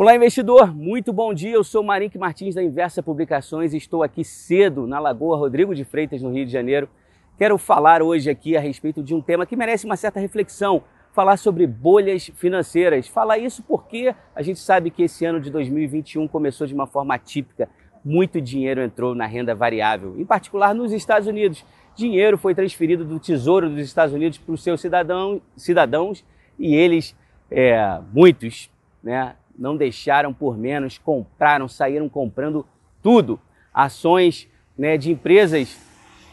[0.00, 0.74] Olá, investidor!
[0.74, 1.52] Muito bom dia.
[1.52, 5.84] Eu sou Marink Martins da Inversa Publicações e estou aqui cedo na Lagoa Rodrigo de
[5.84, 6.88] Freitas, no Rio de Janeiro.
[7.36, 10.82] Quero falar hoje aqui a respeito de um tema que merece uma certa reflexão.
[11.12, 13.08] Falar sobre bolhas financeiras.
[13.08, 17.14] Falar isso porque a gente sabe que esse ano de 2021 começou de uma forma
[17.14, 17.68] atípica.
[18.02, 21.62] Muito dinheiro entrou na renda variável, em particular nos Estados Unidos.
[21.94, 26.24] Dinheiro foi transferido do Tesouro dos Estados Unidos para os seus cidadão, cidadãos
[26.58, 27.14] e eles,
[27.50, 28.70] é, muitos,
[29.02, 32.66] né, não deixaram por menos, compraram, saíram comprando
[33.02, 33.38] tudo.
[33.72, 35.78] Ações né, de empresas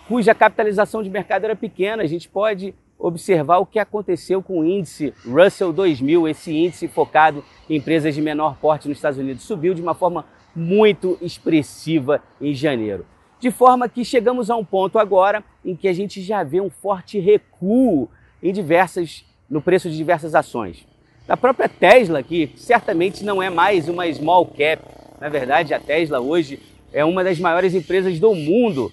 [0.07, 2.01] cuja capitalização de mercado era pequena.
[2.01, 7.43] A gente pode observar o que aconteceu com o índice Russell 2000, esse índice focado
[7.69, 10.25] em empresas de menor porte nos Estados Unidos, subiu de uma forma
[10.55, 13.05] muito expressiva em janeiro.
[13.39, 16.71] De forma que chegamos a um ponto agora em que a gente já vê um
[16.71, 18.09] forte recuo
[18.41, 20.87] em diversas, no preço de diversas ações
[21.27, 24.81] da própria Tesla, que certamente não é mais uma small cap.
[25.19, 26.57] Na verdade, a Tesla hoje
[26.93, 28.91] é uma das maiores empresas do mundo.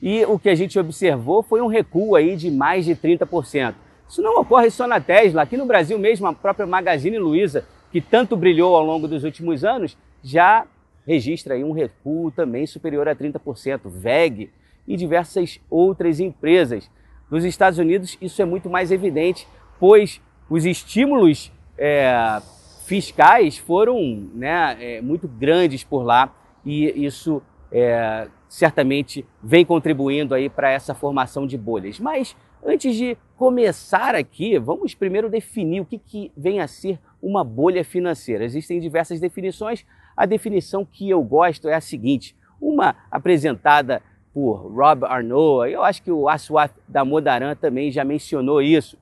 [0.00, 3.74] E o que a gente observou foi um recuo aí de mais de 30%.
[4.08, 8.00] Isso não ocorre só na Tesla, aqui no Brasil mesmo, a própria Magazine Luiza, que
[8.00, 10.64] tanto brilhou ao longo dos últimos anos, já
[11.04, 13.80] registra aí um recuo também superior a 30%.
[13.86, 14.50] VEG
[14.86, 16.88] e diversas outras empresas.
[17.28, 19.48] Nos Estados Unidos, isso é muito mais evidente,
[19.80, 21.50] pois os estímulos
[21.84, 22.40] é,
[22.84, 26.32] fiscais foram né, é, muito grandes por lá
[26.64, 31.98] e isso é, certamente vem contribuindo aí para essa formação de bolhas.
[31.98, 37.42] Mas antes de começar aqui, vamos primeiro definir o que, que vem a ser uma
[37.42, 38.44] bolha financeira.
[38.44, 39.84] Existem diversas definições.
[40.16, 44.00] A definição que eu gosto é a seguinte: uma apresentada
[44.32, 48.96] por Rob Arnault, eu acho que o Aswat Damodaran também já mencionou isso.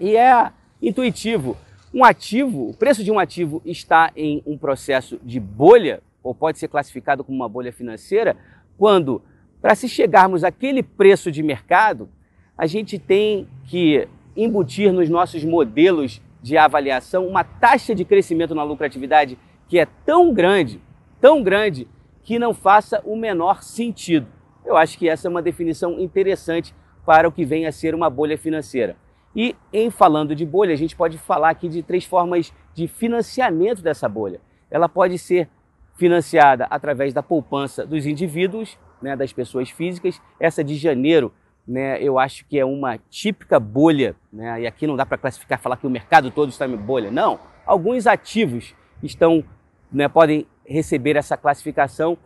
[0.00, 0.50] E é
[0.82, 1.56] intuitivo.
[1.94, 6.58] Um ativo, o preço de um ativo está em um processo de bolha, ou pode
[6.58, 8.34] ser classificado como uma bolha financeira,
[8.78, 9.20] quando,
[9.60, 12.08] para se chegarmos àquele preço de mercado,
[12.56, 18.62] a gente tem que embutir nos nossos modelos de avaliação uma taxa de crescimento na
[18.62, 19.38] lucratividade
[19.68, 20.80] que é tão grande,
[21.20, 21.86] tão grande,
[22.22, 24.26] que não faça o menor sentido.
[24.64, 28.08] Eu acho que essa é uma definição interessante para o que vem a ser uma
[28.08, 28.96] bolha financeira.
[29.34, 33.82] E em falando de bolha, a gente pode falar aqui de três formas de financiamento
[33.82, 34.40] dessa bolha.
[34.70, 35.48] Ela pode ser
[35.94, 40.20] financiada através da poupança dos indivíduos, né, das pessoas físicas.
[40.38, 41.32] Essa de janeiro,
[41.66, 45.58] né, eu acho que é uma típica bolha, né, e aqui não dá para classificar,
[45.60, 47.10] falar que o mercado todo está em bolha.
[47.10, 49.44] Não, alguns ativos estão,
[49.92, 52.16] né, podem receber essa classificação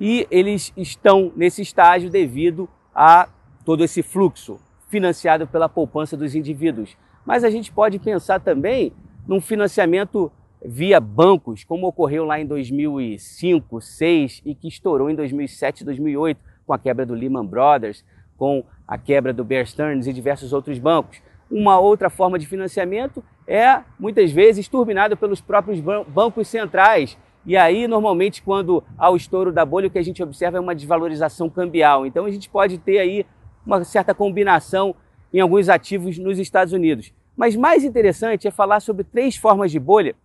[0.00, 3.28] e eles estão nesse estágio devido a
[3.64, 6.96] todo esse fluxo, financiado pela poupança dos indivíduos.
[7.24, 8.92] Mas a gente pode pensar também
[9.26, 10.32] num financiamento
[10.64, 16.72] via bancos, como ocorreu lá em 2005, 2006 e que estourou em 2007 2008 com
[16.72, 18.04] a quebra do Lehman Brothers,
[18.36, 21.20] com a quebra do Bear Stearns e diversos outros bancos.
[21.50, 27.16] Uma outra forma de financiamento é, muitas vezes, turbinado pelos próprios bancos centrais.
[27.46, 30.60] E aí, normalmente, quando há o estouro da bolha, o que a gente observa é
[30.60, 32.04] uma desvalorização cambial.
[32.04, 33.24] Então, a gente pode ter aí
[33.68, 34.94] uma certa combinação
[35.32, 37.12] em alguns ativos nos Estados Unidos.
[37.36, 40.16] Mas mais interessante é falar sobre três formas de bolha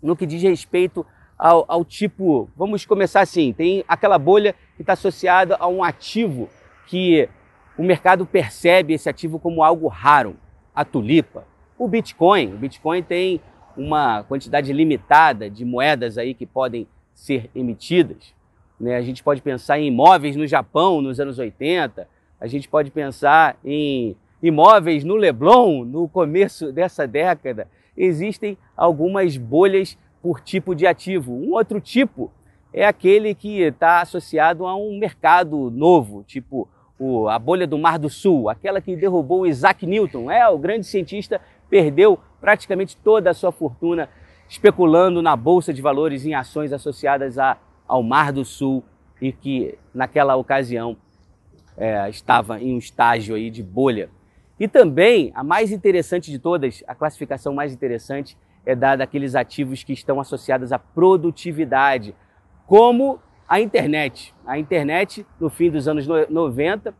[0.00, 1.04] no que diz respeito
[1.36, 2.48] ao, ao tipo.
[2.56, 6.48] Vamos começar assim: tem aquela bolha que está associada a um ativo
[6.86, 7.28] que
[7.76, 10.36] o mercado percebe esse ativo como algo raro,
[10.72, 11.44] a tulipa.
[11.76, 13.40] O Bitcoin, o Bitcoin tem
[13.76, 18.32] uma quantidade limitada de moedas aí que podem ser emitidas.
[18.78, 18.96] Né?
[18.96, 22.06] A gente pode pensar em imóveis no Japão nos anos 80,
[22.40, 27.68] a gente pode pensar em imóveis no Leblon, no começo dessa década.
[27.96, 31.32] Existem algumas bolhas por tipo de ativo.
[31.32, 32.32] Um outro tipo
[32.72, 36.68] é aquele que está associado a um mercado novo, tipo
[36.98, 40.30] o, a bolha do Mar do Sul, aquela que derrubou Isaac Newton.
[40.30, 44.08] É, o grande cientista perdeu praticamente toda a sua fortuna
[44.48, 47.56] especulando na bolsa de valores em ações associadas a,
[47.86, 48.82] ao Mar do Sul
[49.20, 50.96] e que naquela ocasião
[51.80, 54.10] é, estava em um estágio aí de bolha.
[54.58, 58.36] E também, a mais interessante de todas, a classificação mais interessante
[58.66, 62.14] é dada àqueles ativos que estão associados à produtividade,
[62.66, 63.18] como
[63.48, 64.34] a internet.
[64.46, 66.94] A internet, no fim dos anos 90,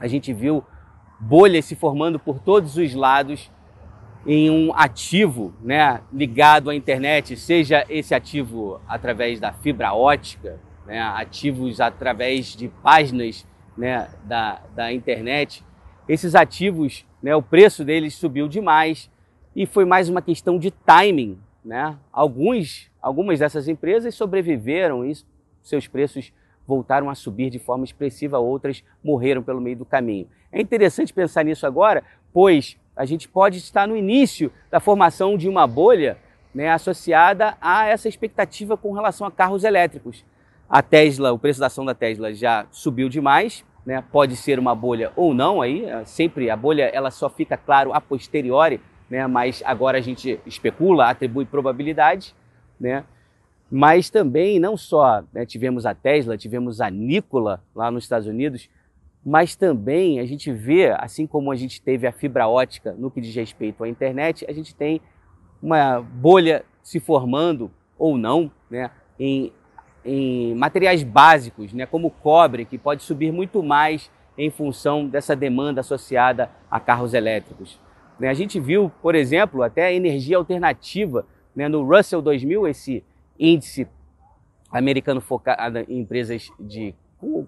[0.00, 0.64] a gente viu
[1.20, 3.52] bolhas se formando por todos os lados
[4.26, 11.00] em um ativo né, ligado à internet, seja esse ativo através da fibra ótica, né,
[11.00, 13.46] ativos através de páginas
[13.76, 15.64] né, da, da internet,
[16.08, 19.10] esses ativos, né, o preço deles subiu demais
[19.54, 21.96] e foi mais uma questão de timing né?
[22.12, 25.12] Alguns, algumas dessas empresas sobreviveram e
[25.62, 26.32] seus preços
[26.66, 30.28] voltaram a subir de forma expressiva, outras morreram pelo meio do caminho.
[30.50, 32.02] É interessante pensar nisso agora,
[32.32, 36.18] pois a gente pode estar no início da formação de uma bolha
[36.54, 40.24] né, associada a essa expectativa com relação a carros elétricos.
[40.72, 44.74] A Tesla, o preço da ação da Tesla já subiu demais, né, pode ser uma
[44.74, 48.80] bolha ou não, aí é, sempre a bolha ela só fica claro a posteriori,
[49.10, 52.34] né, mas agora a gente especula, atribui probabilidade,
[52.80, 53.04] né,
[53.70, 58.70] mas também não só né, tivemos a Tesla, tivemos a Nikola lá nos Estados Unidos,
[59.22, 63.20] mas também a gente vê, assim como a gente teve a fibra ótica no que
[63.20, 65.02] diz respeito à internet, a gente tem
[65.62, 68.90] uma bolha se formando ou não né,
[69.20, 69.52] em,
[70.04, 75.80] em materiais básicos, né, como cobre, que pode subir muito mais em função dessa demanda
[75.80, 77.78] associada a carros elétricos.
[78.18, 83.04] Né, a gente viu, por exemplo, até a energia alternativa né, no Russell 2000, esse
[83.38, 83.86] índice
[84.70, 86.94] americano focado em empresas de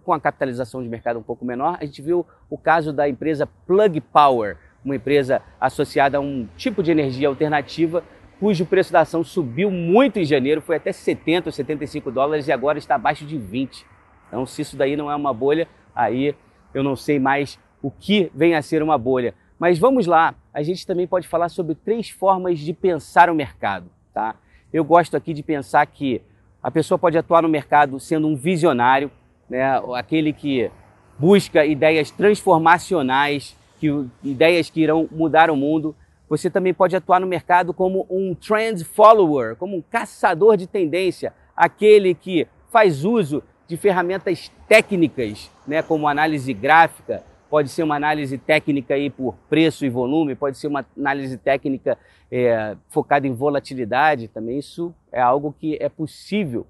[0.04, 3.48] com a capitalização de mercado um pouco menor, a gente viu o caso da empresa
[3.66, 8.04] Plug Power, uma empresa associada a um tipo de energia alternativa
[8.44, 12.52] cujo preço da ação subiu muito em janeiro, foi até 70 ou 75 dólares e
[12.52, 13.86] agora está abaixo de 20.
[14.28, 16.34] Então, se isso daí não é uma bolha, aí
[16.74, 19.32] eu não sei mais o que vem a ser uma bolha.
[19.58, 23.86] Mas vamos lá, a gente também pode falar sobre três formas de pensar o mercado,
[24.12, 24.34] tá?
[24.70, 26.20] Eu gosto aqui de pensar que
[26.62, 29.10] a pessoa pode atuar no mercado sendo um visionário,
[29.48, 29.80] né?
[29.94, 30.70] aquele que
[31.18, 33.88] busca ideias transformacionais, que,
[34.22, 35.96] ideias que irão mudar o mundo.
[36.36, 41.32] Você também pode atuar no mercado como um trend follower, como um caçador de tendência,
[41.56, 48.36] aquele que faz uso de ferramentas técnicas, né, como análise gráfica, pode ser uma análise
[48.36, 51.96] técnica aí por preço e volume, pode ser uma análise técnica
[52.28, 54.58] é, focada em volatilidade também.
[54.58, 56.66] Isso é algo que é possível,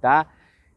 [0.00, 0.28] tá?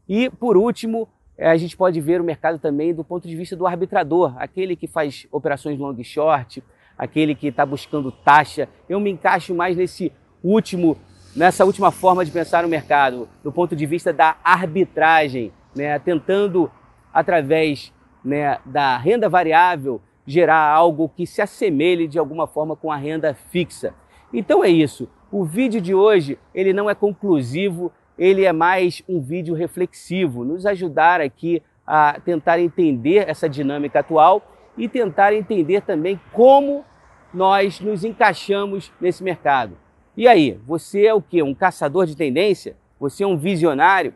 [0.09, 1.07] E por último,
[1.37, 4.75] é, a gente pode ver o mercado também do ponto de vista do arbitrador, aquele
[4.75, 6.63] que faz operações long e short,
[7.01, 8.69] aquele que está buscando taxa.
[8.87, 10.13] Eu me encaixo mais nesse
[10.43, 10.95] último,
[11.35, 15.97] nessa última forma de pensar no mercado, do ponto de vista da arbitragem, né?
[15.97, 16.69] tentando,
[17.11, 17.91] através
[18.23, 23.33] né, da renda variável, gerar algo que se assemelhe de alguma forma com a renda
[23.49, 23.95] fixa.
[24.31, 25.09] Então é isso.
[25.31, 30.67] O vídeo de hoje ele não é conclusivo, ele é mais um vídeo reflexivo, nos
[30.67, 34.43] ajudar aqui a tentar entender essa dinâmica atual
[34.77, 36.85] e tentar entender também como
[37.33, 39.77] nós nos encaixamos nesse mercado.
[40.15, 41.41] E aí, você é o que?
[41.41, 42.75] Um caçador de tendência?
[42.99, 44.13] Você é um visionário?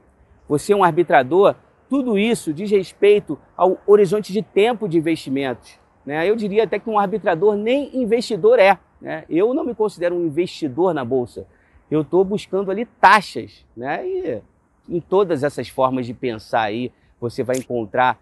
[0.48, 1.56] Você é um arbitrador?
[1.90, 5.80] Tudo isso diz respeito ao horizonte de tempo de investimentos.
[6.06, 6.30] Né?
[6.30, 8.78] Eu diria até que um arbitrador nem investidor é.
[9.02, 9.24] Né?
[9.30, 11.48] Eu não me considero um investidor na bolsa
[11.90, 14.08] eu estou buscando ali taxas, né?
[14.08, 14.42] E
[14.90, 18.20] em todas essas formas de pensar aí, você vai encontrar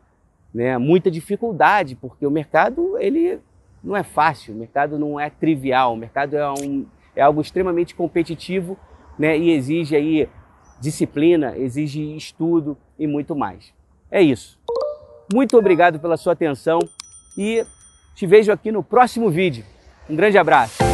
[0.53, 3.39] né, muita dificuldade, porque o mercado ele
[3.83, 6.85] não é fácil, o mercado não é trivial, o mercado é, um,
[7.15, 8.77] é algo extremamente competitivo
[9.19, 10.29] né, e exige aí
[10.79, 13.73] disciplina, exige estudo e muito mais.
[14.09, 14.59] É isso.
[15.33, 16.79] Muito obrigado pela sua atenção
[17.37, 17.65] e
[18.15, 19.65] te vejo aqui no próximo vídeo.
[20.09, 20.92] Um grande abraço.